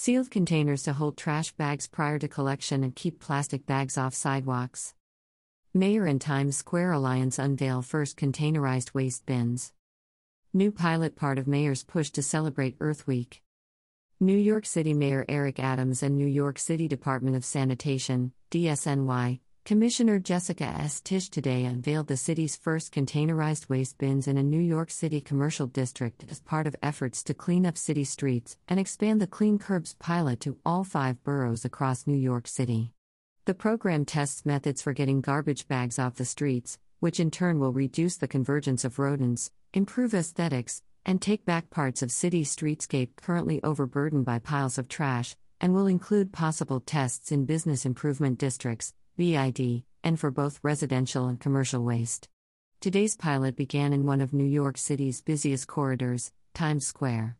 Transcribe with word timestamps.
Sealed 0.00 0.30
containers 0.30 0.84
to 0.84 0.92
hold 0.92 1.16
trash 1.16 1.50
bags 1.50 1.88
prior 1.88 2.20
to 2.20 2.28
collection 2.28 2.84
and 2.84 2.94
keep 2.94 3.18
plastic 3.18 3.66
bags 3.66 3.98
off 3.98 4.14
sidewalks. 4.14 4.94
Mayor 5.74 6.06
and 6.06 6.20
Times 6.20 6.56
Square 6.56 6.92
Alliance 6.92 7.36
unveil 7.36 7.82
first 7.82 8.16
containerized 8.16 8.94
waste 8.94 9.26
bins. 9.26 9.72
New 10.54 10.70
pilot 10.70 11.16
part 11.16 11.36
of 11.36 11.48
Mayor's 11.48 11.82
push 11.82 12.10
to 12.10 12.22
celebrate 12.22 12.76
Earth 12.78 13.08
Week. 13.08 13.42
New 14.20 14.36
York 14.36 14.66
City 14.66 14.94
Mayor 14.94 15.24
Eric 15.28 15.58
Adams 15.58 16.04
and 16.04 16.16
New 16.16 16.28
York 16.28 16.60
City 16.60 16.86
Department 16.86 17.34
of 17.34 17.44
Sanitation, 17.44 18.30
DSNY, 18.52 19.40
Commissioner 19.68 20.18
Jessica 20.18 20.64
S. 20.64 20.98
Tisch 20.98 21.28
today 21.28 21.66
unveiled 21.66 22.06
the 22.06 22.16
city's 22.16 22.56
first 22.56 22.90
containerized 22.90 23.68
waste 23.68 23.98
bins 23.98 24.26
in 24.26 24.38
a 24.38 24.42
New 24.42 24.62
York 24.62 24.90
City 24.90 25.20
commercial 25.20 25.66
district 25.66 26.24
as 26.30 26.40
part 26.40 26.66
of 26.66 26.74
efforts 26.82 27.22
to 27.24 27.34
clean 27.34 27.66
up 27.66 27.76
city 27.76 28.04
streets 28.04 28.56
and 28.66 28.80
expand 28.80 29.20
the 29.20 29.26
Clean 29.26 29.58
Curbs 29.58 29.94
pilot 29.98 30.40
to 30.40 30.56
all 30.64 30.84
five 30.84 31.22
boroughs 31.22 31.66
across 31.66 32.06
New 32.06 32.16
York 32.16 32.48
City. 32.48 32.94
The 33.44 33.52
program 33.52 34.06
tests 34.06 34.46
methods 34.46 34.80
for 34.80 34.94
getting 34.94 35.20
garbage 35.20 35.68
bags 35.68 35.98
off 35.98 36.14
the 36.14 36.24
streets, 36.24 36.78
which 37.00 37.20
in 37.20 37.30
turn 37.30 37.58
will 37.58 37.74
reduce 37.74 38.16
the 38.16 38.26
convergence 38.26 38.86
of 38.86 38.98
rodents, 38.98 39.50
improve 39.74 40.14
aesthetics, 40.14 40.80
and 41.04 41.20
take 41.20 41.44
back 41.44 41.68
parts 41.68 42.00
of 42.00 42.10
city 42.10 42.42
streetscape 42.42 43.16
currently 43.20 43.62
overburdened 43.62 44.24
by 44.24 44.38
piles 44.38 44.78
of 44.78 44.88
trash, 44.88 45.36
and 45.60 45.74
will 45.74 45.86
include 45.86 46.32
possible 46.32 46.80
tests 46.80 47.30
in 47.30 47.44
business 47.44 47.84
improvement 47.84 48.38
districts, 48.38 48.94
BID, 49.18 49.82
and 50.04 50.18
for 50.18 50.30
both 50.30 50.60
residential 50.62 51.26
and 51.26 51.40
commercial 51.40 51.82
waste. 51.82 52.28
Today's 52.80 53.16
pilot 53.16 53.56
began 53.56 53.92
in 53.92 54.06
one 54.06 54.20
of 54.20 54.32
New 54.32 54.44
York 54.44 54.78
City's 54.78 55.20
busiest 55.20 55.66
corridors, 55.66 56.30
Times 56.54 56.86
Square. 56.86 57.36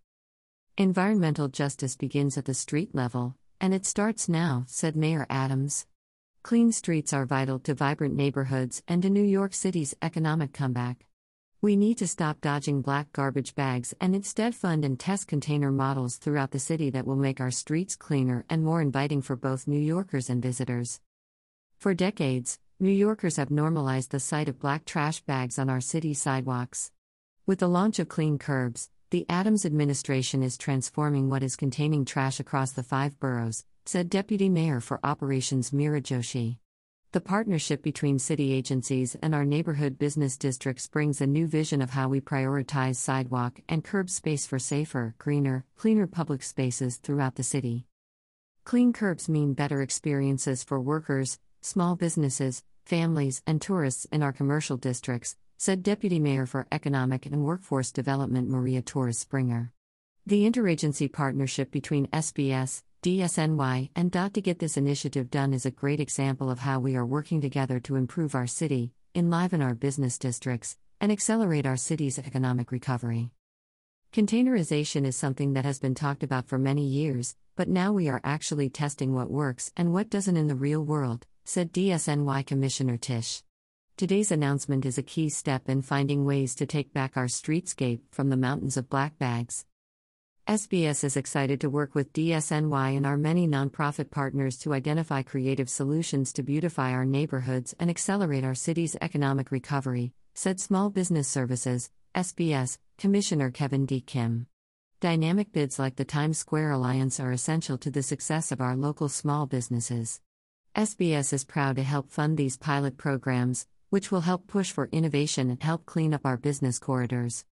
Environmental 0.77 1.47
justice 1.47 1.95
begins 1.95 2.37
at 2.37 2.47
the 2.47 2.53
street 2.55 2.97
level, 2.97 3.37
and 3.61 3.73
it 3.73 3.87
starts 3.87 4.29
now, 4.29 4.65
said 4.67 4.97
Mayor 4.97 5.25
Adams. 5.31 5.87
Clean 6.43 6.73
streets 6.73 7.13
are 7.13 7.25
vital 7.25 7.61
to 7.61 7.75
vibrant 7.75 8.17
neighborhoods 8.17 8.83
and 8.89 9.01
to 9.03 9.09
New 9.11 9.23
York 9.23 9.55
City's 9.55 9.95
economic 10.03 10.53
comeback. 10.53 11.05
We 11.63 11.77
need 11.77 11.99
to 11.99 12.09
stop 12.09 12.41
dodging 12.41 12.83
black 12.83 13.13
garbage 13.13 13.55
bags 13.55 13.95
and 14.01 14.17
instead 14.17 14.57
fund 14.57 14.85
and 14.85 14.99
test 14.99 15.29
container 15.29 15.71
models 15.71 16.17
throughout 16.17 16.51
the 16.51 16.59
city 16.59 16.91
that 16.91 17.07
will 17.07 17.17
make 17.17 17.41
our 17.41 17.53
streets 17.53 17.95
cleaner 17.95 18.45
and 18.51 18.65
more 18.65 18.81
inviting 18.81 19.23
for 19.23 19.37
both 19.37 19.69
New 19.69 19.79
Yorkers 19.79 20.29
and 20.29 20.43
visitors. 20.43 21.01
For 21.79 21.95
decades, 21.95 22.59
New 22.81 22.91
Yorkers 22.91 23.37
have 23.37 23.53
normalized 23.53 24.11
the 24.11 24.19
sight 24.19 24.49
of 24.49 24.59
black 24.59 24.85
trash 24.85 25.21
bags 25.21 25.61
on 25.61 25.71
our 25.71 25.81
city 25.81 26.13
sidewalks. 26.13 26.91
With 27.47 27.61
the 27.61 27.69
launch 27.69 28.01
of 28.01 28.09
Clean 28.09 28.37
Curbs, 28.37 28.91
the 29.11 29.25
Adams 29.29 29.65
administration 29.65 30.43
is 30.43 30.59
transforming 30.59 31.31
what 31.31 31.45
is 31.45 31.55
containing 31.55 32.05
trash 32.05 32.41
across 32.41 32.73
the 32.73 32.83
five 32.83 33.21
boroughs, 33.21 33.65
said 33.87 34.11
Deputy 34.11 34.49
Mayor 34.49 34.81
for 34.81 34.99
Operations 35.05 35.71
Meera 35.71 36.03
Joshi. 36.03 36.57
The 37.13 37.21
partnership 37.21 37.81
between 37.81 38.19
city 38.19 38.53
agencies 38.53 39.17
and 39.23 39.33
our 39.33 39.45
neighborhood 39.45 40.01
business 40.01 40.37
districts 40.37 40.89
brings 40.89 41.21
a 41.21 41.29
new 41.29 41.47
vision 41.47 41.81
of 41.81 41.91
how 41.91 42.09
we 42.09 42.21
prioritize 42.21 42.97
sidewalk 42.97 43.61
and 43.69 43.85
curb 43.85 44.11
space 44.11 44.49
for 44.49 44.59
safer, 44.59 45.15
greener, 45.19 45.65
cleaner 45.77 46.09
public 46.09 46.43
spaces 46.43 46.97
throughout 46.97 47.37
the 47.37 47.45
city. 47.45 47.87
Clean 48.65 48.93
curbs 48.93 49.29
mean 49.29 49.55
better 49.55 49.81
experiences 49.81 50.65
for 50.65 50.81
workers, 50.81 51.39
small 51.61 51.97
businesses, 51.97 52.63
families, 52.85 53.43
and 53.47 53.61
tourists 53.61 54.07
in 54.13 54.23
our 54.23 54.33
commercial 54.33 54.77
districts, 54.77 55.37
said 55.57 55.83
Deputy 55.83 56.19
Mayor 56.19 56.47
for 56.47 56.67
Economic 56.71 57.27
and 57.27 57.45
Workforce 57.45 57.91
Development 57.91 58.49
Maria 58.49 58.81
Torres 58.81 59.19
Springer. 59.19 59.73
The 60.27 60.49
interagency 60.49 61.13
partnership 61.13 61.71
between 61.71 62.07
SBS, 62.09 62.83
DSNY, 63.03 63.91
and 63.97 64.11
DOT 64.11 64.35
to 64.35 64.41
get 64.41 64.59
this 64.59 64.77
initiative 64.77 65.31
done 65.31 65.55
is 65.55 65.65
a 65.65 65.71
great 65.71 66.01
example 66.01 66.51
of 66.51 66.61
how 66.61 66.81
we 66.81 66.97
are 66.97 67.07
working 67.07 67.41
together 67.41 67.81
to 67.81 67.97
improve 67.97 68.35
our 68.35 68.47
city, 68.47 68.93
enliven 69.15 69.63
our 69.63 69.75
business 69.75 70.19
districts, 70.19 70.77
and 71.01 71.11
accelerate 71.11 71.67
our 71.67 71.77
city's 71.77 72.19
economic 72.19 72.71
recovery. 72.73 73.31
Containerization 74.13 75.05
is 75.05 75.17
something 75.17 75.53
that 75.53 75.65
has 75.65 75.79
been 75.79 75.95
talked 75.95 76.23
about 76.23 76.49
for 76.49 76.59
many 76.59 76.85
years, 76.85 77.37
but 77.57 77.69
now 77.69 77.93
we 77.93 78.09
are 78.09 78.21
actually 78.25 78.71
testing 78.71 79.15
what 79.15 79.31
works 79.31 79.71
and 79.77 79.93
what 79.93 80.09
doesn't 80.09 80.37
in 80.37 80.47
the 80.49 80.55
real 80.55 80.83
world, 80.83 81.27
said 81.49 81.73
DSNY 81.73 82.45
Commissioner 82.45 82.99
Tisch. 82.99 83.43
Today's 83.97 84.31
announcement 84.31 84.85
is 84.85 84.99
a 84.99 85.03
key 85.03 85.31
step 85.31 85.71
in 85.71 85.81
finding 85.81 86.27
ways 86.27 86.55
to 86.55 86.67
take 86.67 86.93
back 86.93 87.17
our 87.17 87.25
streetscape 87.25 88.01
from 88.11 88.29
the 88.29 88.37
mountains 88.37 88.77
of 88.77 88.91
black 88.91 89.19
bags. 89.19 89.65
SBS 90.47 91.05
is 91.05 91.17
excited 91.17 91.59
to 91.63 91.71
work 91.71 91.95
with 91.95 92.13
DSNY 92.13 92.95
and 92.95 93.07
our 93.07 93.17
many 93.17 93.49
nonprofit 93.49 94.11
partners 94.11 94.59
to 94.59 94.75
identify 94.75 95.23
creative 95.23 95.71
solutions 95.71 96.35
to 96.35 96.43
beautify 96.43 96.93
our 96.93 97.07
neighborhoods 97.07 97.75
and 97.81 97.89
accelerate 97.89 98.45
our 98.45 98.55
city's 98.55 98.95
economic 99.01 99.51
recovery, 99.51 100.13
said 100.35 100.61
Small 100.61 100.91
Business 100.91 101.29
Services, 101.29 101.91
SBS, 102.15 102.77
Commissioner 102.99 103.51
Kevin 103.51 103.87
D. 103.87 104.03
Kim. 104.03 104.49
Dynamic 105.01 105.51
bids 105.53 105.79
like 105.79 105.97
the 105.97 106.05
Times 106.05 106.37
Square 106.37 106.73
Alliance 106.73 107.19
are 107.19 107.33
essential 107.33 107.79
to 107.79 107.91
the 107.91 108.03
success 108.03 108.53
of 108.53 108.61
our 108.61 108.77
local 108.77 109.09
small 109.09 109.47
businesses. 109.47 110.21
SBS 110.79 111.33
is 111.33 111.45
proud 111.45 111.75
to 111.75 111.83
help 111.83 112.09
fund 112.09 112.37
these 112.37 112.57
pilot 112.57 112.97
programs, 112.97 113.67
which 113.91 114.13
will 114.13 114.21
help 114.21 114.47
push 114.47 114.71
for 114.71 114.89
innovation 114.93 115.51
and 115.51 115.61
help 115.61 115.85
clean 115.87 116.15
up 116.15 116.25
our 116.25 116.37
business 116.37 116.79
corridors. 116.79 117.45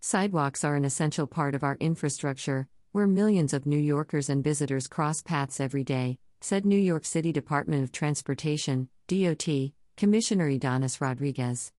Sidewalks 0.00 0.64
are 0.64 0.74
an 0.74 0.86
essential 0.86 1.26
part 1.26 1.54
of 1.54 1.62
our 1.62 1.76
infrastructure, 1.80 2.66
where 2.92 3.06
millions 3.06 3.52
of 3.52 3.66
New 3.66 3.76
Yorkers 3.76 4.30
and 4.30 4.42
visitors 4.42 4.86
cross 4.86 5.20
paths 5.20 5.60
every 5.60 5.84
day, 5.84 6.16
said 6.40 6.64
New 6.64 6.78
York 6.78 7.04
City 7.04 7.30
Department 7.30 7.84
of 7.84 7.92
Transportation, 7.92 8.88
DOT, 9.06 9.46
Commissioner 9.98 10.50
Ydanis 10.50 10.98
Rodriguez. 10.98 11.72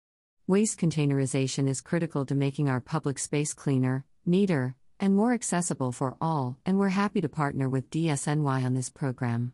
Waste 0.45 0.79
containerization 0.79 1.67
is 1.67 1.81
critical 1.81 2.23
to 2.27 2.35
making 2.35 2.69
our 2.69 2.81
public 2.81 3.17
space 3.17 3.51
cleaner, 3.51 4.05
neater, 4.27 4.75
and 4.99 5.15
more 5.15 5.33
accessible 5.33 5.91
for 5.91 6.15
all, 6.21 6.55
and 6.67 6.77
we're 6.77 6.89
happy 6.89 7.19
to 7.19 7.27
partner 7.27 7.67
with 7.67 7.89
DSNY 7.89 8.63
on 8.63 8.75
this 8.75 8.91
program. 8.91 9.53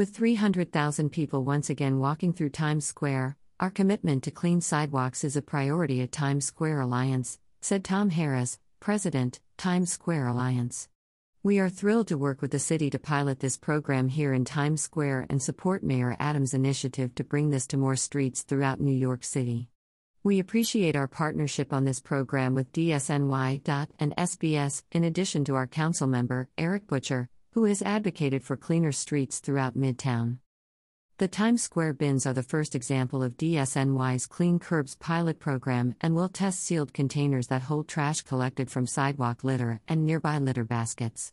With 0.00 0.16
300,000 0.16 1.10
people 1.10 1.44
once 1.44 1.68
again 1.68 1.98
walking 1.98 2.32
through 2.32 2.56
Times 2.56 2.86
Square, 2.86 3.36
our 3.60 3.68
commitment 3.68 4.22
to 4.22 4.30
clean 4.30 4.62
sidewalks 4.62 5.24
is 5.24 5.36
a 5.36 5.42
priority 5.42 6.00
at 6.00 6.10
Times 6.10 6.46
Square 6.46 6.80
Alliance, 6.80 7.38
said 7.60 7.84
Tom 7.84 8.08
Harris, 8.08 8.58
President, 8.80 9.40
Times 9.58 9.92
Square 9.92 10.28
Alliance. 10.28 10.88
We 11.42 11.58
are 11.58 11.68
thrilled 11.68 12.08
to 12.08 12.16
work 12.16 12.40
with 12.40 12.50
the 12.50 12.58
city 12.58 12.88
to 12.88 12.98
pilot 12.98 13.40
this 13.40 13.58
program 13.58 14.08
here 14.08 14.32
in 14.32 14.46
Times 14.46 14.80
Square 14.80 15.26
and 15.28 15.42
support 15.42 15.82
Mayor 15.82 16.16
Adams' 16.18 16.54
initiative 16.54 17.14
to 17.16 17.22
bring 17.22 17.50
this 17.50 17.66
to 17.66 17.76
more 17.76 17.94
streets 17.94 18.40
throughout 18.40 18.80
New 18.80 18.96
York 18.96 19.22
City. 19.22 19.68
We 20.24 20.38
appreciate 20.38 20.96
our 20.96 21.08
partnership 21.08 21.74
on 21.74 21.84
this 21.84 22.00
program 22.00 22.54
with 22.54 22.72
DSNY. 22.72 23.60
and 23.98 24.16
SBS, 24.16 24.82
in 24.92 25.04
addition 25.04 25.44
to 25.44 25.56
our 25.56 25.66
council 25.66 26.06
member, 26.06 26.48
Erik 26.56 26.86
Bottcher, 26.86 27.28
who 27.52 27.64
has 27.64 27.82
advocated 27.82 28.44
for 28.44 28.56
cleaner 28.56 28.92
streets 28.92 29.40
throughout 29.40 29.76
Midtown. 29.76 30.38
The 31.18 31.28
Times 31.28 31.62
Square 31.62 31.94
bins 31.94 32.24
are 32.24 32.32
the 32.32 32.42
first 32.42 32.74
example 32.74 33.22
of 33.22 33.36
DSNY's 33.36 34.26
Clean 34.26 34.58
Curbs 34.58 34.94
pilot 34.94 35.38
program 35.38 35.94
and 36.00 36.14
will 36.14 36.28
test 36.28 36.62
sealed 36.62 36.94
containers 36.94 37.48
that 37.48 37.62
hold 37.62 37.88
trash 37.88 38.22
collected 38.22 38.70
from 38.70 38.86
sidewalk 38.86 39.44
litter 39.44 39.80
and 39.86 40.06
nearby 40.06 40.38
litter 40.38 40.64
baskets. 40.64 41.32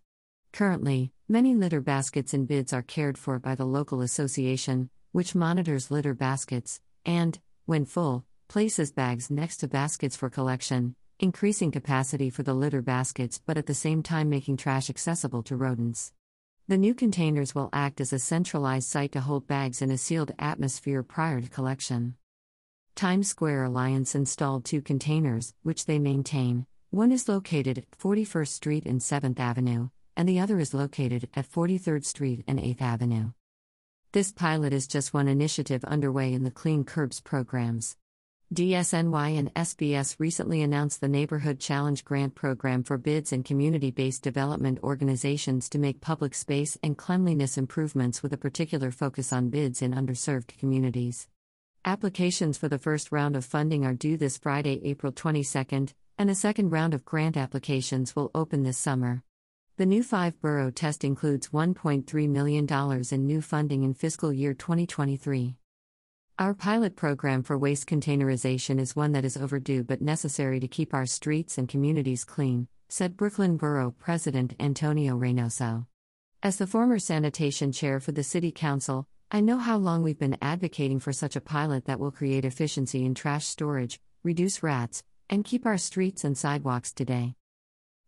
Currently, 0.52 1.14
many 1.30 1.56
litter 1.56 1.82
baskets 1.82 2.34
in 2.34 2.48
bids 2.48 2.74
are 2.74 2.82
cared 2.82 3.18
for 3.18 3.40
by 3.40 3.56
the 3.56 3.66
local 3.66 4.02
association, 4.02 4.90
which 5.12 5.36
monitors 5.36 5.92
litter 5.92 6.14
baskets 6.14 6.82
and, 7.06 7.40
when 7.66 7.86
full, 7.86 8.26
places 8.48 8.92
bags 8.92 9.30
next 9.30 9.58
to 9.58 9.68
baskets 9.68 10.16
for 10.16 10.30
collection, 10.30 10.96
increasing 11.20 11.72
capacity 11.72 12.30
for 12.30 12.44
the 12.44 12.54
litter 12.54 12.82
baskets 12.82 13.42
but 13.46 13.58
at 13.58 13.66
the 13.66 13.74
same 13.74 14.04
time 14.04 14.30
making 14.30 14.58
trash 14.58 14.90
accessible 14.90 15.42
to 15.44 15.56
rodents. 15.56 16.12
The 16.68 16.78
new 16.78 16.94
containers 16.94 17.56
will 17.56 17.70
act 17.72 18.02
as 18.02 18.14
a 18.14 18.20
centralized 18.20 18.90
site 18.90 19.14
to 19.14 19.22
hold 19.22 19.48
bags 19.48 19.82
in 19.82 19.90
a 19.90 19.98
sealed 19.98 20.34
atmosphere 20.38 21.02
prior 21.02 21.42
to 21.42 21.50
collection. 21.50 22.16
Times 22.96 23.30
Square 23.30 23.64
Alliance 23.64 24.16
installed 24.16 24.66
two 24.66 24.82
containers, 24.82 25.54
which 25.64 25.86
they 25.86 25.98
maintain. 25.98 26.66
One 26.90 27.12
is 27.12 27.30
located 27.30 27.78
at 27.78 27.92
41st 27.98 28.48
Street 28.48 28.86
and 28.86 29.00
7th 29.02 29.40
Avenue, 29.40 29.90
and 30.16 30.28
the 30.28 30.40
other 30.40 30.60
is 30.60 30.74
located 30.74 31.30
at 31.36 31.50
43rd 31.50 32.06
Street 32.06 32.44
and 32.48 32.60
8th 32.60 32.82
Avenue. 32.82 33.32
This 34.14 34.32
pilot 34.32 34.74
is 34.74 34.88
just 34.88 35.14
one 35.14 35.28
initiative 35.28 35.84
underway 35.84 36.34
in 36.34 36.44
the 36.44 36.52
Clean 36.52 36.84
Curbs 36.84 37.22
programs. 37.22 37.96
DSNY 38.54 39.38
and 39.38 39.54
SBS 39.56 40.16
recently 40.20 40.62
announced 40.62 41.02
the 41.02 41.10
Neighborhood 41.10 41.60
Challenge 41.60 42.06
Grant 42.06 42.34
Program 42.34 42.82
for 42.82 42.98
bids 42.98 43.34
and 43.34 43.44
community 43.44 43.92
based 43.92 44.24
development 44.24 44.80
organizations 44.84 45.68
to 45.68 45.78
make 45.78 46.00
public 46.00 46.34
space 46.34 46.78
and 46.82 46.98
cleanliness 46.98 47.58
improvements 47.58 48.24
with 48.24 48.32
a 48.32 48.38
particular 48.38 48.90
focus 48.90 49.34
on 49.34 49.50
bids 49.50 49.82
in 49.82 49.94
underserved 49.94 50.58
communities. 50.58 51.28
Applications 51.84 52.58
for 52.58 52.70
the 52.70 52.78
first 52.78 53.12
round 53.12 53.36
of 53.36 53.44
funding 53.44 53.86
are 53.86 53.94
due 53.94 54.16
this 54.16 54.38
Friday, 54.38 54.80
April 54.86 55.12
22nd, 55.12 55.92
and 56.18 56.30
a 56.30 56.36
second 56.36 56.70
round 56.70 56.94
of 56.94 57.04
grant 57.04 57.36
applications 57.36 58.16
will 58.16 58.32
open 58.34 58.64
this 58.64 58.78
summer. 58.78 59.24
The 59.76 59.86
new 59.86 60.04
five 60.04 60.40
borough 60.40 60.72
test 60.72 61.04
includes 61.04 61.50
$1.3 61.50 62.30
million 62.30 62.66
in 63.12 63.26
new 63.28 63.42
funding 63.42 63.84
in 63.84 63.94
fiscal 63.94 64.32
year 64.32 64.54
2023. 64.54 65.58
Our 66.40 66.54
pilot 66.54 66.96
program 66.96 67.42
for 67.42 67.58
waste 67.58 67.88
containerization 67.88 68.80
is 68.80 68.96
one 68.96 69.14
that 69.14 69.26
is 69.26 69.38
overdue 69.38 69.84
but 69.84 70.04
necessary 70.04 70.60
to 70.60 70.68
keep 70.68 70.94
our 70.94 71.08
streets 71.08 71.58
and 71.58 71.68
communities 71.68 72.24
clean, 72.24 72.68
said 72.90 73.18
Brooklyn 73.18 73.58
Borough 73.58 73.96
President 73.98 74.54
Antonio 74.60 75.18
Reynoso. 75.18 75.88
As 76.44 76.58
the 76.58 76.68
former 76.68 77.00
sanitation 77.00 77.72
chair 77.72 78.00
for 78.00 78.12
the 78.12 78.22
City 78.22 78.52
Council, 78.52 79.08
I 79.32 79.42
know 79.42 79.58
how 79.58 79.78
long 79.78 80.04
we've 80.04 80.20
been 80.20 80.38
advocating 80.40 81.00
for 81.00 81.12
such 81.12 81.36
a 81.36 81.42
pilot 81.42 81.86
that 81.86 82.00
will 82.00 82.12
create 82.12 82.46
efficiency 82.46 83.04
in 83.04 83.16
trash 83.16 83.48
storage, 83.48 84.00
reduce 84.24 84.62
rats, 84.62 85.02
and 85.32 85.44
keep 85.44 85.66
our 85.66 85.80
streets 85.80 86.24
and 86.24 86.38
sidewalks 86.38 86.94
today. 86.94 87.34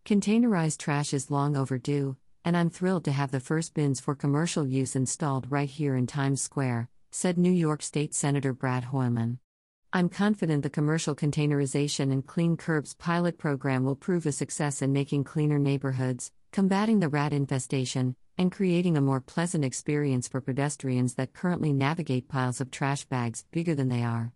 Containerized 0.05 0.77
trash 0.77 1.15
is 1.15 1.31
long 1.31 1.57
overdue, 1.57 2.15
and 2.45 2.55
I'm 2.55 2.69
thrilled 2.69 3.05
to 3.05 3.11
have 3.11 3.31
the 3.31 3.39
first 3.39 3.73
bins 3.73 3.99
for 3.99 4.13
commercial 4.13 4.67
use 4.67 4.95
installed 4.95 5.51
right 5.51 5.67
here 5.67 5.95
in 5.95 6.05
Times 6.05 6.43
Square, 6.43 6.89
said 7.11 7.37
New 7.37 7.51
York 7.51 7.81
State 7.81 8.13
Senator 8.13 8.53
Brad 8.53 8.85
Hoylman. 8.85 9.39
I'm 9.91 10.09
confident 10.09 10.61
the 10.61 10.69
commercial 10.69 11.15
containerization 11.15 12.11
and 12.11 12.25
clean 12.25 12.57
curbs 12.57 12.93
pilot 12.93 13.39
program 13.39 13.83
will 13.83 13.95
prove 13.95 14.27
a 14.27 14.31
success 14.31 14.83
in 14.83 14.93
making 14.93 15.23
cleaner 15.23 15.57
neighborhoods, 15.57 16.31
combating 16.51 16.99
the 16.99 17.09
rat 17.09 17.33
infestation, 17.33 18.15
and 18.37 18.51
creating 18.51 18.95
a 18.95 19.01
more 19.01 19.19
pleasant 19.19 19.65
experience 19.65 20.27
for 20.27 20.41
pedestrians 20.41 21.15
that 21.15 21.33
currently 21.33 21.73
navigate 21.73 22.29
piles 22.29 22.61
of 22.61 22.69
trash 22.69 23.05
bags 23.05 23.45
bigger 23.51 23.73
than 23.73 23.89
they 23.89 24.03
are. 24.03 24.31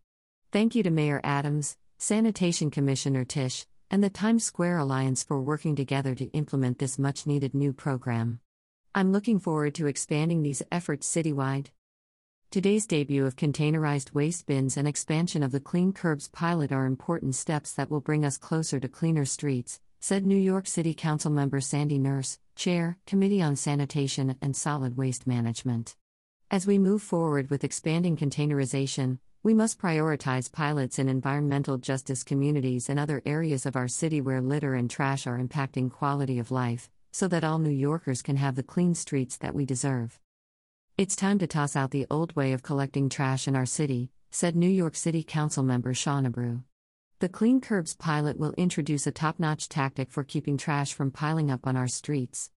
Thank 0.52 0.74
you 0.74 0.81
to 0.84 0.90
Mayor 0.90 1.22
Adams, 1.24 1.78
Sanitation 2.00 2.72
Commissioner 2.72 3.24
Tisch, 3.24 3.66
and 3.92 4.04
the 4.04 4.10
Times 4.10 4.44
Square 4.44 4.80
Alliance 4.80 5.24
for 5.24 5.40
working 5.40 5.75
together 5.75 6.16
to 6.16 6.25
implement 6.31 6.80
this 6.80 6.98
much 6.98 7.28
needed 7.28 7.54
new 7.54 7.72
program. 7.74 8.40
I'm 8.96 9.12
looking 9.12 9.40
forward 9.40 9.75
to 9.75 9.86
expanding 9.86 10.42
these 10.42 10.64
efforts 10.72 11.08
citywide. 11.08 11.68
Today's 12.54 12.86
debut 12.86 13.26
of 13.26 13.36
containerized 13.36 14.14
waste 14.14 14.46
bins 14.46 14.78
and 14.78 14.88
expansion 14.88 15.42
of 15.42 15.52
the 15.52 15.60
Clean 15.60 15.92
Curbs 15.92 16.28
pilot 16.28 16.72
are 16.72 16.86
important 16.86 17.34
steps 17.34 17.74
that 17.74 17.90
will 17.90 18.00
bring 18.00 18.24
us 18.24 18.38
closer 18.38 18.80
to 18.80 18.88
cleaner 18.88 19.26
streets, 19.26 19.80
said 20.00 20.24
New 20.24 20.38
York 20.38 20.68
City 20.68 20.94
Council 20.94 21.32
member 21.32 21.60
Sandy 21.60 21.98
Nurse, 21.98 22.38
Chair, 22.56 23.00
Committee 23.08 23.42
on 23.42 23.56
Sanitation 23.56 24.36
and 24.40 24.56
Solid 24.56 24.98
Waste 24.98 25.26
Management. 25.26 25.96
As 26.52 26.68
we 26.68 26.78
move 26.78 27.02
forward 27.02 27.50
with 27.50 27.64
expanding 27.64 28.16
containerization, 28.16 29.18
we 29.42 29.56
must 29.56 29.80
prioritize 29.80 30.52
pilots 30.52 31.00
in 31.00 31.10
environmental 31.10 31.80
justice 31.80 32.24
communities 32.24 32.88
and 32.88 33.00
other 33.00 33.24
areas 33.26 33.66
of 33.66 33.76
our 33.76 33.88
city 33.88 34.22
where 34.22 34.42
litter 34.42 34.76
and 34.76 34.92
trash 34.92 35.26
are 35.26 35.40
impacting 35.40 35.90
quality 35.90 36.38
of 36.38 36.52
life, 36.52 36.92
so 37.12 37.28
that 37.28 37.44
all 37.44 37.58
New 37.58 37.72
Yorkers 37.72 38.22
can 38.22 38.36
have 38.36 38.54
the 38.54 38.62
clean 38.62 38.94
streets 38.94 39.38
that 39.38 39.56
we 39.56 39.66
deserve. 39.66 40.20
It's 40.95 41.16
time 41.16 41.40
to 41.40 41.48
toss 41.48 41.75
out 41.75 41.90
the 41.90 42.06
old 42.12 42.36
way 42.36 42.54
of 42.54 42.62
collecting 42.62 43.10
trash 43.10 43.48
in 43.48 43.56
our 43.56 43.66
city, 43.66 44.12
said 44.30 44.56
New 44.56 44.69
York 44.69 44.95
City 44.95 45.24
Council 45.24 45.63
member 45.63 45.95
Shaun 45.95 46.31
Abreu. 46.31 46.62
The 47.18 47.30
Clean 47.30 47.60
Curbs 47.60 47.95
pilot 47.95 48.38
will 48.38 48.54
introduce 48.57 49.07
a 49.07 49.12
top 49.12 49.40
notch 49.40 49.68
tactic 49.68 50.12
for 50.12 50.24
keeping 50.24 50.56
trash 50.56 50.94
from 50.94 51.10
piling 51.10 51.50
up 51.50 51.66
on 51.66 51.75
our 51.75 51.88
streets. 51.88 52.51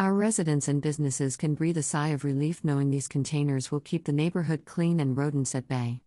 Our 0.00 0.14
residents 0.14 0.66
and 0.66 0.82
businesses 0.82 1.36
can 1.36 1.54
breathe 1.54 1.76
a 1.76 1.82
sigh 1.84 2.08
of 2.08 2.24
relief 2.24 2.64
knowing 2.64 2.90
these 2.90 3.06
containers 3.06 3.70
will 3.70 3.78
keep 3.78 4.04
the 4.04 4.12
neighborhood 4.12 4.64
clean 4.64 4.98
and 4.98 5.16
rodents 5.16 5.54
at 5.54 5.68
bay. 5.68 6.00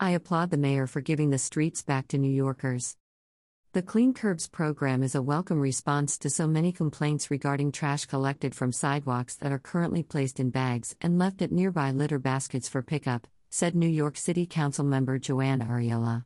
I 0.00 0.12
applaud 0.12 0.48
the 0.50 0.56
mayor 0.56 0.86
for 0.86 1.02
giving 1.02 1.28
the 1.28 1.36
streets 1.36 1.82
back 1.82 2.08
to 2.08 2.16
New 2.16 2.32
Yorkers. 2.32 2.96
The 3.74 3.82
Clean 3.82 4.14
Curbs 4.14 4.48
program 4.48 5.02
is 5.02 5.14
a 5.14 5.20
welcome 5.20 5.60
response 5.60 6.16
to 6.18 6.30
so 6.30 6.46
many 6.46 6.72
complaints 6.72 7.30
regarding 7.30 7.70
trash 7.70 8.06
collected 8.06 8.54
from 8.54 8.72
sidewalks 8.72 9.36
that 9.36 9.52
are 9.52 9.58
currently 9.58 10.02
placed 10.02 10.40
in 10.40 10.48
bags 10.48 10.96
and 11.02 11.18
left 11.18 11.42
at 11.42 11.52
nearby 11.52 11.90
litter 11.90 12.18
baskets 12.18 12.66
for 12.66 12.80
pickup, 12.80 13.26
said 13.50 13.74
New 13.74 13.86
York 13.86 14.16
City 14.16 14.46
Council 14.46 14.86
member 14.86 15.18
Joann 15.18 15.60
Ariola. 15.60 16.24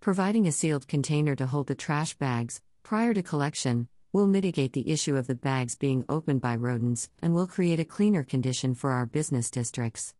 Providing 0.00 0.48
a 0.48 0.52
sealed 0.52 0.88
container 0.88 1.36
to 1.36 1.46
hold 1.46 1.68
the 1.68 1.76
trash 1.76 2.14
bags, 2.14 2.60
prior 2.82 3.14
to 3.14 3.22
collection, 3.22 3.86
will 4.12 4.26
mitigate 4.26 4.72
the 4.72 4.90
issue 4.90 5.16
of 5.16 5.28
the 5.28 5.36
bags 5.36 5.76
being 5.76 6.04
opened 6.08 6.40
by 6.40 6.56
rodents 6.56 7.08
and 7.22 7.36
will 7.36 7.46
create 7.46 7.78
a 7.78 7.84
cleaner 7.84 8.24
condition 8.24 8.74
for 8.74 8.90
our 8.90 9.06
business 9.06 9.48
districts. 9.48 10.12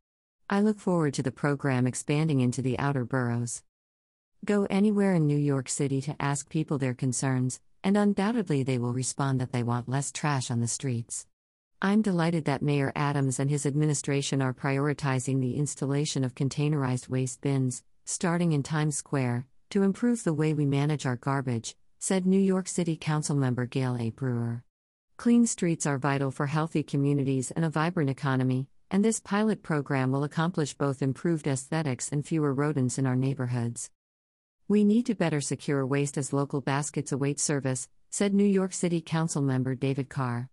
I 0.49 0.61
look 0.61 0.79
forward 0.79 1.15
to 1.15 1.23
the 1.25 1.33
program 1.33 1.89
expanding 1.89 2.39
into 2.39 2.63
the 2.63 2.79
outer 2.79 3.05
boroughs. 3.05 3.65
Go 4.51 4.67
anywhere 4.69 5.15
in 5.15 5.29
New 5.29 5.39
York 5.39 5.69
City 5.69 6.01
to 6.01 6.17
ask 6.19 6.49
people 6.49 6.77
their 6.77 6.93
concerns, 6.93 7.61
and 7.85 7.97
undoubtedly 7.97 8.65
they 8.65 8.79
will 8.79 8.93
respond 8.93 9.41
that 9.41 9.53
they 9.53 9.63
want 9.63 9.89
less 9.89 10.11
trash 10.11 10.51
on 10.51 10.59
the 10.59 10.67
streets. 10.67 11.25
I'm 11.81 12.03
delighted 12.03 12.47
that 12.47 12.61
Mayor 12.61 12.91
Adams 12.97 13.39
and 13.39 13.49
his 13.49 13.65
administration 13.65 14.43
are 14.43 14.53
prioritizing 14.53 15.41
the 15.41 15.55
installation 15.55 16.25
of 16.25 16.35
containerized 16.35 17.09
waste 17.09 17.41
bins, 17.43 17.85
starting 18.05 18.51
in 18.51 18.65
Times 18.65 18.97
Square, 18.97 19.47
to 19.69 19.85
improve 19.85 20.25
the 20.25 20.35
way 20.35 20.53
we 20.53 20.67
manage 20.67 21.07
our 21.07 21.15
garbage, 21.15 21.77
said 22.01 22.27
New 22.27 22.37
York 22.41 22.67
City 22.67 22.97
Council 22.97 23.37
member 23.37 23.67
Gale 23.67 23.99
A. 24.01 24.11
Brewer. 24.11 24.65
Clean 25.17 25.47
streets 25.47 25.87
are 25.87 25.97
vital 25.97 26.33
for 26.33 26.49
healthy 26.49 26.83
communities 26.83 27.53
and 27.53 27.65
a 27.65 27.71
vibrant 27.71 28.11
economy, 28.11 28.67
and 28.91 29.05
this 29.05 29.21
pilot 29.21 29.63
program 29.63 30.11
will 30.11 30.25
accomplish 30.25 30.75
both 30.75 31.03
improved 31.03 31.47
aesthetics 31.47 32.11
and 32.11 32.27
fewer 32.27 32.53
rodents 32.53 32.99
in 32.99 33.07
our 33.07 33.15
neighborhoods. 33.15 33.93
We 34.71 34.85
need 34.85 35.07
to 35.07 35.17
better 35.17 35.41
secure 35.41 35.85
waste 35.85 36.17
as 36.17 36.33
local 36.33 36.61
baskets 36.61 37.11
await 37.11 37.41
service, 37.41 37.89
said 38.09 38.33
New 38.33 38.45
York 38.45 38.73
City 38.73 39.01
Council 39.01 39.43
member 39.43 39.75
David 39.75 40.09
Carr. 40.09 40.49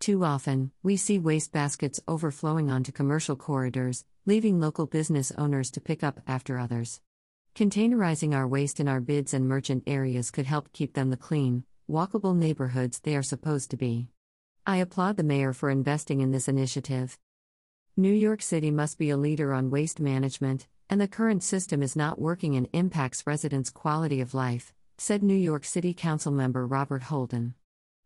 Too 0.00 0.24
often, 0.24 0.70
we 0.82 0.96
see 0.96 1.18
waste 1.18 1.52
baskets 1.52 2.00
overflowing 2.08 2.70
onto 2.70 2.92
commercial 2.92 3.36
corridors, 3.36 4.06
leaving 4.24 4.58
local 4.58 4.86
business 4.86 5.32
owners 5.36 5.70
to 5.72 5.82
pick 5.82 6.02
up 6.02 6.22
after 6.26 6.58
others. 6.58 7.02
Containerizing 7.54 8.34
our 8.34 8.48
waste 8.48 8.80
in 8.80 8.88
our 8.88 9.02
bids 9.02 9.34
and 9.34 9.46
merchant 9.46 9.82
areas 9.86 10.30
could 10.30 10.46
help 10.46 10.72
keep 10.72 10.94
them 10.94 11.10
the 11.10 11.18
clean, 11.18 11.64
walkable 11.90 12.34
neighborhoods 12.34 13.00
they 13.00 13.14
are 13.14 13.22
supposed 13.22 13.70
to 13.72 13.76
be. 13.76 14.08
I 14.64 14.78
applaud 14.78 15.18
the 15.18 15.24
mayor 15.24 15.52
for 15.52 15.68
investing 15.68 16.22
in 16.22 16.30
this 16.30 16.48
initiative. 16.48 17.18
New 17.98 18.14
York 18.14 18.40
City 18.40 18.70
must 18.70 18.96
be 18.96 19.10
a 19.10 19.18
leader 19.18 19.52
on 19.52 19.68
waste 19.68 20.00
management, 20.00 20.66
and 20.90 21.00
the 21.00 21.08
current 21.08 21.42
system 21.42 21.82
is 21.82 21.94
not 21.94 22.18
working 22.18 22.56
and 22.56 22.68
impacts 22.72 23.26
residents' 23.26 23.70
quality 23.70 24.20
of 24.20 24.34
life, 24.34 24.72
said 24.96 25.22
New 25.22 25.34
York 25.34 25.64
City 25.64 25.94
Council 25.94 26.32
member 26.32 26.66
Robert 26.66 27.04
Holden. 27.04 27.54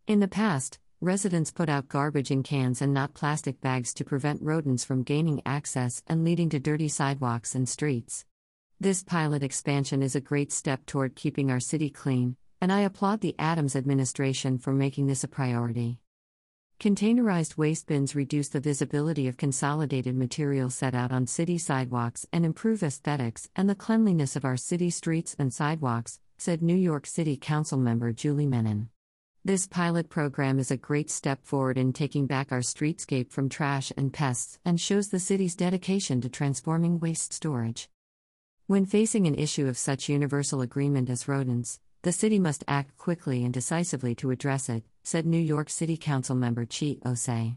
In 0.06 0.20
the 0.20 0.28
past, 0.28 0.78
residents 1.00 1.50
put 1.50 1.68
out 1.68 1.88
garbage 1.88 2.30
in 2.30 2.42
cans 2.42 2.82
and 2.82 2.92
not 2.92 3.14
plastic 3.14 3.60
bags 3.60 3.94
to 3.94 4.04
prevent 4.04 4.42
rodents 4.42 4.84
from 4.84 5.02
gaining 5.02 5.40
access 5.46 6.02
and 6.06 6.24
leading 6.24 6.48
to 6.50 6.60
dirty 6.60 6.88
sidewalks 6.88 7.54
and 7.54 7.68
streets. 7.68 8.24
This 8.78 9.02
pilot 9.02 9.42
expansion 9.42 10.02
is 10.02 10.16
a 10.16 10.20
great 10.20 10.52
step 10.52 10.84
toward 10.86 11.14
keeping 11.14 11.50
our 11.50 11.60
city 11.60 11.88
clean, 11.88 12.36
and 12.60 12.72
I 12.72 12.80
applaud 12.80 13.20
the 13.20 13.36
Adams 13.38 13.76
administration 13.76 14.58
for 14.58 14.72
making 14.72 15.06
this 15.06 15.24
a 15.24 15.28
priority. 15.28 16.01
Containerized 16.82 17.56
waste 17.56 17.86
bins 17.86 18.16
reduce 18.16 18.48
the 18.48 18.58
visibility 18.58 19.28
of 19.28 19.36
consolidated 19.36 20.16
material 20.16 20.68
set 20.68 20.96
out 20.96 21.12
on 21.12 21.28
city 21.28 21.56
sidewalks 21.56 22.26
and 22.32 22.44
improve 22.44 22.82
aesthetics 22.82 23.48
and 23.54 23.70
the 23.70 23.76
cleanliness 23.76 24.34
of 24.34 24.44
our 24.44 24.56
city 24.56 24.90
streets 24.90 25.36
and 25.38 25.54
sidewalks, 25.54 26.18
said 26.38 26.60
New 26.60 26.74
York 26.74 27.06
City 27.06 27.36
Council 27.36 27.78
member 27.78 28.10
Julie 28.10 28.48
Menin. 28.48 28.88
This 29.44 29.68
pilot 29.68 30.08
program 30.08 30.58
is 30.58 30.72
a 30.72 30.76
great 30.76 31.08
step 31.08 31.44
forward 31.44 31.78
in 31.78 31.92
taking 31.92 32.26
back 32.26 32.50
our 32.50 32.62
streetscape 32.62 33.30
from 33.30 33.48
trash 33.48 33.92
and 33.96 34.12
pests 34.12 34.58
and 34.64 34.80
shows 34.80 35.10
the 35.10 35.20
city's 35.20 35.54
dedication 35.54 36.20
to 36.20 36.28
transforming 36.28 36.98
waste 36.98 37.32
storage. 37.32 37.88
When 38.66 38.86
facing 38.86 39.28
an 39.28 39.36
issue 39.36 39.68
of 39.68 39.78
such 39.78 40.08
universal 40.08 40.60
agreement 40.60 41.08
as 41.10 41.28
rodents, 41.28 41.78
the 42.02 42.12
city 42.12 42.40
must 42.40 42.64
act 42.66 42.98
quickly 42.98 43.44
and 43.44 43.54
decisively 43.54 44.12
to 44.16 44.32
address 44.32 44.68
it, 44.68 44.82
said 45.04 45.24
New 45.24 45.38
York 45.38 45.70
City 45.70 45.96
Council 45.96 46.34
member 46.34 46.64
Chi 46.64 46.96
Ossé. 47.04 47.56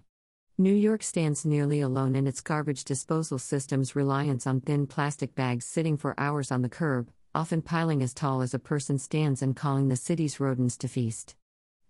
New 0.57 0.73
York 0.73 1.01
stands 1.01 1.45
nearly 1.45 1.81
alone 1.81 2.15
in 2.15 2.27
its 2.27 2.41
garbage 2.41 2.83
disposal 2.83 3.39
system's 3.39 3.95
reliance 3.95 4.45
on 4.45 4.61
thin 4.61 4.85
plastic 4.85 5.33
bags 5.33 5.65
sitting 5.65 5.97
for 5.97 6.13
hours 6.19 6.51
on 6.51 6.61
the 6.61 6.69
curb, 6.69 7.09
often 7.33 7.61
piling 7.63 8.03
as 8.03 8.13
tall 8.13 8.41
as 8.41 8.53
a 8.53 8.59
person 8.59 8.99
stands 8.99 9.41
and 9.41 9.55
calling 9.55 9.89
the 9.89 9.95
city's 9.95 10.39
rodents 10.39 10.77
to 10.77 10.87
feast. 10.87 11.35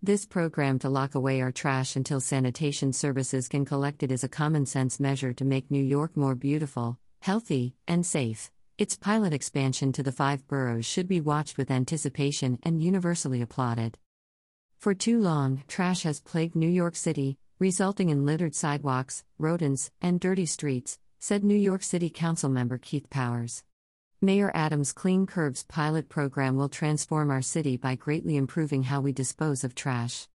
This 0.02 0.24
program 0.24 0.78
to 0.78 0.88
lock 0.88 1.14
away 1.14 1.42
our 1.42 1.52
trash 1.52 1.94
until 1.94 2.20
sanitation 2.20 2.92
services 2.94 3.48
can 3.48 3.66
collect 3.66 4.02
it 4.02 4.10
is 4.10 4.24
a 4.24 4.28
common 4.28 4.64
sense 4.64 4.98
measure 4.98 5.34
to 5.34 5.44
make 5.44 5.70
New 5.70 5.84
York 5.84 6.16
more 6.16 6.34
beautiful, 6.34 6.98
healthy, 7.20 7.74
and 7.86 8.04
safe. 8.04 8.50
Its 8.78 8.94
pilot 8.94 9.32
expansion 9.32 9.90
to 9.90 10.02
the 10.02 10.12
five 10.12 10.46
boroughs 10.48 10.84
should 10.84 11.08
be 11.08 11.18
watched 11.18 11.56
with 11.56 11.70
anticipation 11.70 12.58
and 12.62 12.82
universally 12.82 13.40
applauded. 13.40 13.96
For 14.76 14.92
too 14.92 15.18
long, 15.18 15.62
trash 15.66 16.02
has 16.02 16.20
plagued 16.20 16.54
New 16.54 16.68
York 16.68 16.94
City, 16.94 17.38
resulting 17.58 18.10
in 18.10 18.26
littered 18.26 18.54
sidewalks, 18.54 19.24
rodents, 19.38 19.90
and 20.02 20.20
dirty 20.20 20.44
streets, 20.44 20.98
said 21.18 21.42
New 21.42 21.56
York 21.56 21.82
City 21.82 22.10
Council 22.10 22.50
member 22.50 22.76
Keith 22.76 23.08
Powers. 23.08 23.64
Mayor 24.20 24.52
Adams' 24.54 24.92
Clean 24.92 25.24
Curbs 25.24 25.64
pilot 25.64 26.10
program 26.10 26.56
will 26.56 26.68
transform 26.68 27.30
our 27.30 27.40
city 27.40 27.78
by 27.78 27.94
greatly 27.94 28.36
improving 28.36 28.82
how 28.82 29.00
we 29.00 29.10
dispose 29.10 29.64
of 29.64 29.74
trash. 29.74 30.28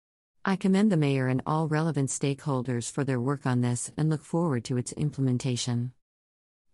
I 0.45 0.55
commend 0.55 0.93
the 0.93 0.97
mayor 0.97 1.27
and 1.27 1.41
all 1.45 1.67
relevant 1.67 2.07
stakeholders 2.07 2.89
for 2.89 3.03
their 3.03 3.19
work 3.19 3.45
on 3.45 3.59
this 3.59 3.91
and 3.97 4.09
look 4.09 4.23
forward 4.23 4.63
to 4.65 4.77
its 4.77 4.93
implementation. 4.93 5.91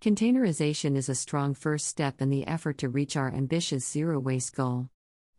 Containerization 0.05 0.95
is 0.95 1.09
a 1.09 1.15
strong 1.15 1.55
first 1.55 1.87
step 1.87 2.21
in 2.21 2.29
the 2.29 2.45
effort 2.45 2.77
to 2.77 2.89
reach 2.89 3.17
our 3.17 3.33
ambitious 3.33 3.89
zero 3.89 4.19
waste 4.19 4.55
goal. 4.55 4.87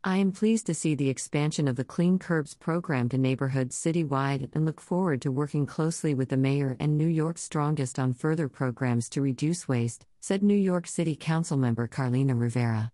I 0.02 0.16
am 0.16 0.32
pleased 0.32 0.66
to 0.66 0.74
see 0.74 0.96
the 0.96 1.08
expansion 1.08 1.68
of 1.68 1.76
the 1.76 1.84
Clean 1.84 2.18
Curbs 2.18 2.54
program 2.54 3.08
to 3.10 3.16
neighborhoods 3.16 3.80
citywide 3.80 4.48
and 4.56 4.64
look 4.64 4.80
forward 4.80 5.22
to 5.22 5.30
working 5.30 5.66
closely 5.66 6.14
with 6.14 6.30
the 6.30 6.36
mayor 6.36 6.76
and 6.80 6.98
New 6.98 7.06
York's 7.06 7.42
strongest 7.42 8.00
on 8.00 8.12
further 8.12 8.48
programs 8.48 9.08
to 9.10 9.22
reduce 9.22 9.68
waste, 9.68 10.04
said 10.18 10.42
New 10.42 10.56
York 10.56 10.88
City 10.88 11.14
Councilmember 11.14 11.88
Carlina 11.88 12.34
Rivera. 12.34 12.90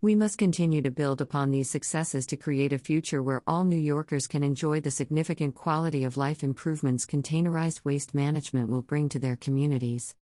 We 0.00 0.16
must 0.16 0.38
continue 0.38 0.82
to 0.82 0.90
build 0.90 1.20
upon 1.20 1.52
these 1.52 1.70
successes 1.70 2.26
to 2.26 2.36
create 2.36 2.72
a 2.72 2.78
future 2.78 3.22
where 3.22 3.44
all 3.46 3.62
New 3.62 3.76
Yorkers 3.76 4.26
can 4.26 4.42
enjoy 4.42 4.80
the 4.80 4.90
significant 4.90 5.54
quality 5.54 6.02
of 6.02 6.16
life 6.16 6.42
improvements 6.42 7.06
containerized 7.06 7.84
waste 7.84 8.12
management 8.12 8.70
will 8.70 8.82
bring 8.82 9.08
to 9.10 9.20
their 9.20 9.36
communities. 9.36 10.16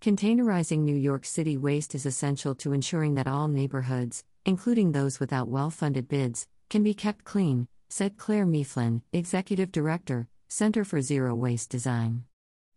Containerizing 0.00 0.78
New 0.78 0.96
York 0.96 1.26
City 1.26 1.58
waste 1.58 1.94
is 1.94 2.06
essential 2.06 2.54
to 2.54 2.72
ensuring 2.72 3.16
that 3.16 3.26
all 3.26 3.48
neighborhoods, 3.48 4.24
including 4.46 4.92
those 4.92 5.20
without 5.20 5.48
well 5.48 5.68
funded 5.68 6.08
bids, 6.08 6.46
can 6.70 6.82
be 6.82 6.94
kept 6.94 7.22
clean, 7.26 7.68
said 7.90 8.16
Clare 8.16 8.46
Miflin, 8.46 9.02
Executive 9.12 9.70
Director, 9.70 10.26
Center 10.48 10.86
for 10.86 11.02
Zero 11.02 11.34
Waste 11.34 11.68
Design. 11.68 12.24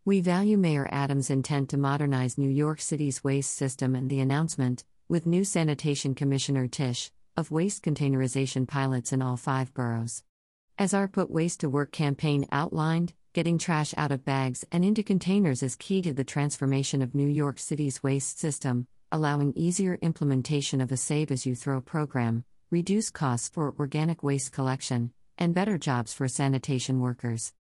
We 0.04 0.20
value 0.20 0.58
Mayor 0.58 0.90
Adams' 0.92 1.30
intent 1.30 1.70
to 1.70 1.78
modernize 1.78 2.38
New 2.38 2.50
York 2.50 2.82
City's 2.82 3.24
waste 3.24 3.54
system 3.54 3.96
and 3.96 4.10
the 4.10 4.20
announcement, 4.20 4.84
with 5.08 5.26
new 5.26 5.46
Sanitation 5.46 6.16
Commissioner 6.16 6.68
Tisch, 6.68 7.10
of 7.38 7.52
waste 7.52 7.86
containerization 7.86 8.68
pilots 8.68 9.14
in 9.14 9.22
all 9.22 9.38
five 9.38 9.74
boroughs. 9.74 10.26
As 10.78 10.94
our 10.94 11.08
Put 11.08 11.32
Waste 11.32 11.62
to 11.62 11.70
Work 11.70 11.94
campaign 11.94 12.46
outlined, 12.52 13.14
getting 13.34 13.58
trash 13.58 13.96
out 13.98 14.12
of 14.12 14.24
bags 14.24 14.64
and 14.72 14.86
into 14.86 15.02
containers 15.02 15.64
is 15.64 15.76
key 15.76 16.04
to 16.04 16.14
the 16.14 16.24
transformation 16.24 17.02
of 17.02 17.16
New 17.16 17.28
York 17.28 17.58
City's 17.58 18.04
waste 18.04 18.40
system, 18.40 18.86
allowing 19.12 19.54
easier 19.56 19.98
implementation 20.04 20.80
of 20.80 20.92
a 20.92 20.98
Save 20.98 21.32
as 21.32 21.46
You 21.46 21.56
Throw 21.56 21.82
program, 21.82 22.46
reduce 22.70 23.10
costs 23.10 23.50
for 23.50 23.74
organic 23.80 24.22
waste 24.22 24.52
collection, 24.52 25.12
and 25.38 25.56
better 25.56 25.80
jobs 25.80 26.14
for 26.14 26.28
sanitation 26.28 27.00
workers. 27.00 27.52